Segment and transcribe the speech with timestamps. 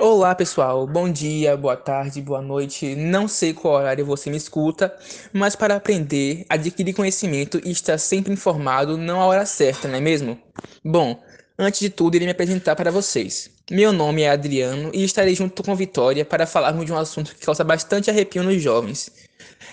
[0.00, 2.94] Olá pessoal, bom dia, boa tarde, boa noite.
[2.94, 4.96] Não sei qual horário você me escuta,
[5.32, 10.00] mas para aprender, adquirir conhecimento e estar sempre informado não há hora certa, não é
[10.00, 10.38] mesmo?
[10.84, 11.20] Bom,
[11.58, 13.50] antes de tudo, irei me apresentar para vocês.
[13.68, 17.44] Meu nome é Adriano e estarei junto com Vitória para falarmos de um assunto que
[17.44, 19.10] causa bastante arrepio nos jovens.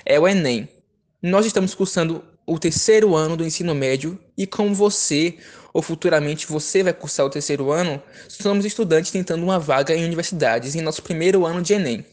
[0.04, 0.68] É o Enem.
[1.22, 5.36] Nós estamos cursando o terceiro ano do ensino médio e como você
[5.74, 10.74] ou futuramente você vai cursar o terceiro ano, somos estudantes tentando uma vaga em universidades
[10.74, 12.06] em nosso primeiro ano de Enem.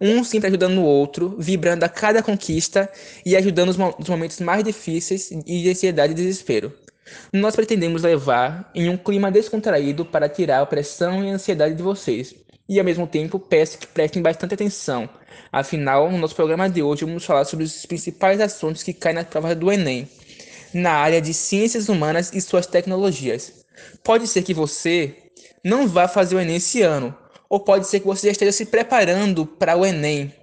[0.00, 2.90] Um sempre ajudando o outro, vibrando a cada conquista
[3.24, 6.72] e ajudando nos momentos mais difíceis e de ansiedade e desespero.
[7.32, 11.82] Nós pretendemos levar em um clima descontraído para tirar a pressão e a ansiedade de
[11.82, 12.34] vocês.
[12.68, 15.08] E ao mesmo tempo peço que prestem bastante atenção.
[15.52, 19.24] Afinal, no nosso programa de hoje vamos falar sobre os principais assuntos que caem na
[19.24, 20.08] prova do Enem
[20.74, 23.64] na área de ciências humanas e suas tecnologias.
[24.02, 25.14] Pode ser que você
[25.62, 27.16] não vá fazer o Enem esse ano,
[27.48, 30.34] ou pode ser que você já esteja se preparando para o Enem.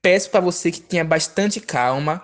[0.00, 2.22] Peço para você que tenha bastante calma,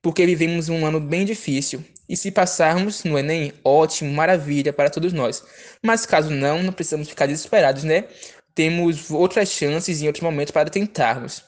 [0.00, 1.84] porque vivemos um ano bem difícil.
[2.08, 5.42] E se passarmos no Enem, ótimo, maravilha para todos nós.
[5.82, 8.04] Mas caso não, não precisamos ficar desesperados, né?
[8.56, 11.44] Temos outras chances em outros momentos para tentarmos.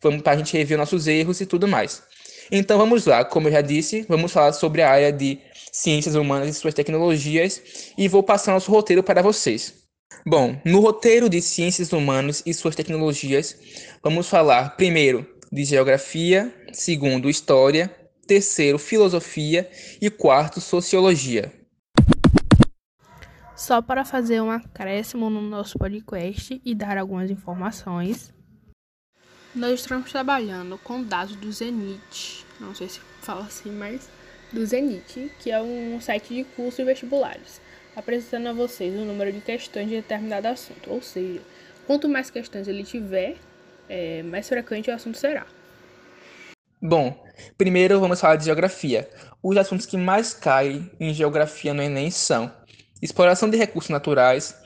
[0.00, 2.00] Vamos para a gente rever nossos erros e tudo mais.
[2.48, 5.40] Então vamos lá, como eu já disse, vamos falar sobre a área de
[5.72, 7.60] ciências humanas e suas tecnologias
[7.98, 9.74] e vou passar nosso roteiro para vocês.
[10.24, 13.56] Bom, no roteiro de ciências humanas e suas tecnologias,
[14.00, 17.92] vamos falar primeiro de geografia, segundo história,
[18.28, 19.68] terceiro filosofia
[20.00, 21.52] e quarto sociologia.
[23.56, 28.34] Só para fazer um acréscimo no nosso podcast e dar algumas informações,
[29.54, 34.10] nós estamos trabalhando com dados do Zenit, não sei se fala assim, mas
[34.52, 37.60] do Zenit, que é um site de cursos e vestibulares,
[37.94, 40.90] apresentando a vocês o número de questões de determinado assunto.
[40.90, 41.40] Ou seja,
[41.86, 43.36] quanto mais questões ele tiver,
[43.88, 45.46] é, mais frequente o assunto será.
[46.82, 47.24] Bom,
[47.56, 49.08] primeiro vamos falar de geografia.
[49.40, 52.52] Os assuntos que mais caem em geografia no Enem são
[53.02, 54.56] exploração de recursos naturais,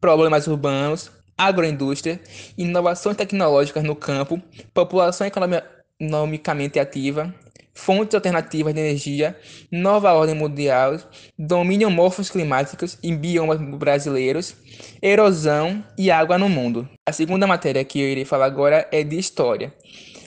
[0.00, 2.20] problemas urbanos, agroindústria,
[2.56, 4.42] inovações tecnológicas no campo,
[4.74, 7.32] população economicamente ativa,
[7.78, 9.38] fontes alternativas de energia,
[9.70, 10.96] nova ordem mundial,
[11.38, 14.56] domínio morfos climáticos em biomas brasileiros,
[15.00, 16.88] erosão e água no mundo.
[17.08, 19.72] A segunda matéria que eu irei falar agora é de história.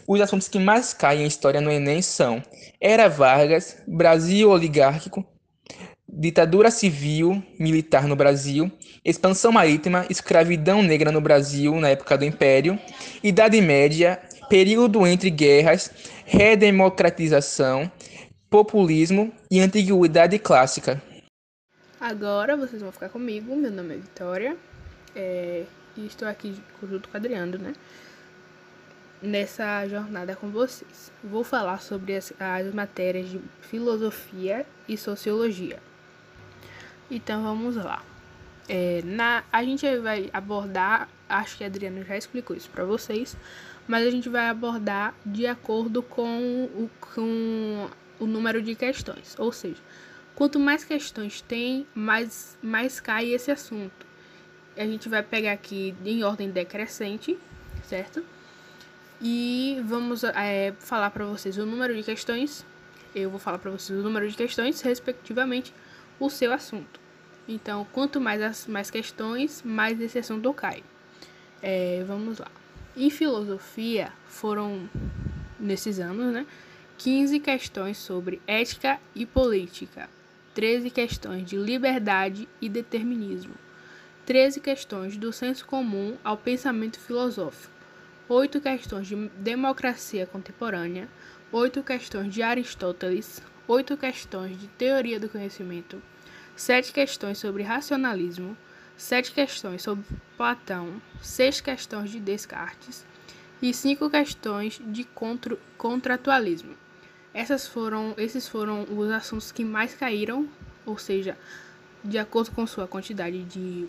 [0.07, 2.41] Os assuntos que mais caem em história no Enem são
[2.79, 5.25] Era Vargas, Brasil oligárquico,
[6.11, 8.69] ditadura civil militar no Brasil,
[9.03, 12.77] expansão marítima, escravidão negra no Brasil na época do Império,
[13.23, 15.91] Idade Média, período entre guerras,
[16.25, 17.89] redemocratização,
[18.49, 21.01] populismo e antiguidade clássica.
[21.99, 24.57] Agora vocês vão ficar comigo, meu nome é Vitória,
[25.15, 25.63] é,
[25.95, 27.73] e estou aqui junto com o Adriano, né?
[29.21, 31.11] Nessa jornada com vocês.
[31.23, 35.77] Vou falar sobre as, as matérias de filosofia e sociologia.
[37.11, 38.01] Então vamos lá.
[38.69, 43.35] É, na, a gente vai abordar, acho que a Adriana já explicou isso para vocês,
[43.85, 49.35] mas a gente vai abordar de acordo com o, com o número de questões.
[49.37, 49.81] Ou seja,
[50.33, 54.05] quanto mais questões tem, mais, mais cai esse assunto.
[54.77, 57.37] A gente vai pegar aqui em ordem decrescente,
[57.83, 58.23] certo?
[59.19, 62.65] E vamos é, falar para vocês o número de questões.
[63.13, 65.73] Eu vou falar para vocês o número de questões, respectivamente,
[66.17, 67.00] o seu assunto.
[67.47, 70.83] Então, quanto mais as mais questões, mais esse assunto cai.
[71.61, 72.47] É, vamos lá.
[72.95, 74.89] Em filosofia, foram,
[75.59, 76.45] nesses anos, né,
[76.97, 80.09] 15 questões sobre ética e política,
[80.53, 83.55] 13 questões de liberdade e determinismo,
[84.25, 87.73] 13 questões do senso comum ao pensamento filosófico,
[88.27, 91.07] 8 questões de democracia contemporânea,
[91.51, 96.01] 8 questões de Aristóteles, 8 questões de teoria do conhecimento,
[96.61, 98.55] sete questões sobre racionalismo,
[98.95, 100.05] sete questões sobre
[100.37, 103.03] Platão, seis questões de Descartes
[103.59, 106.75] e cinco questões de contra contratualismo.
[107.33, 110.47] Essas foram, esses foram os assuntos que mais caíram,
[110.85, 111.35] ou seja,
[112.03, 113.87] de acordo com sua quantidade de,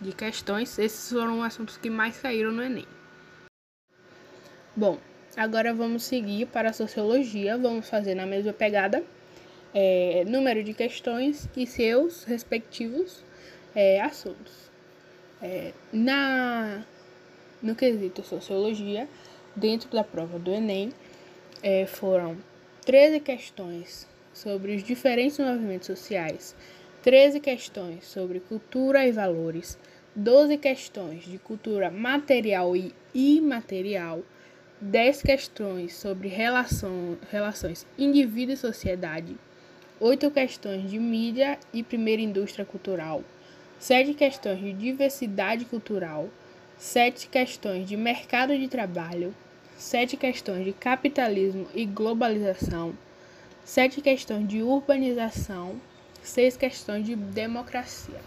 [0.00, 2.86] de questões, esses foram os assuntos que mais caíram no Enem.
[4.76, 5.00] Bom,
[5.36, 9.02] agora vamos seguir para a sociologia, vamos fazer na mesma pegada
[9.74, 13.24] é, número de questões e seus respectivos
[13.74, 14.70] é, assuntos.
[15.42, 16.84] É, na,
[17.60, 19.08] no quesito sociologia,
[19.54, 20.92] dentro da prova do Enem,
[21.62, 22.36] é, foram
[22.86, 26.54] 13 questões sobre os diferentes movimentos sociais
[27.04, 29.78] 13 questões sobre cultura e valores,
[30.16, 34.22] 12 questões de cultura material e imaterial,
[34.80, 39.36] 10 questões sobre relação, relações indivíduo e sociedade,
[40.00, 43.22] 8 questões de mídia e primeira indústria cultural,
[43.78, 46.28] 7 questões de diversidade cultural,
[46.76, 49.34] 7 questões de mercado de trabalho,
[49.76, 52.92] 7 questões de capitalismo e globalização,
[53.64, 55.80] 7 questões de urbanização,
[56.22, 58.20] 6 questões de democracia.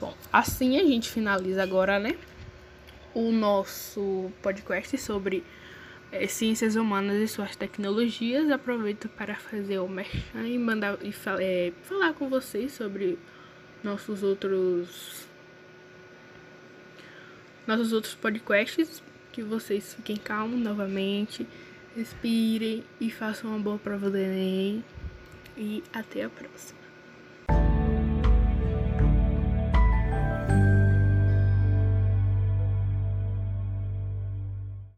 [0.00, 2.16] Bom, assim a gente finaliza agora, né?
[3.14, 5.44] O nosso podcast sobre
[6.28, 8.50] ciências humanas e suas tecnologias.
[8.50, 13.18] Aproveito para fazer o merchan e mandar e é, falar com vocês sobre
[13.82, 15.26] nossos outros
[17.66, 19.02] nossos outros podcasts.
[19.32, 21.46] Que vocês fiquem calmos novamente,
[21.96, 24.84] respirem e façam uma boa prova do Enem.
[25.56, 26.81] E até a próxima.